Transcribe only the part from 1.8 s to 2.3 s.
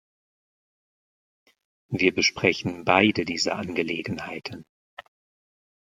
Wir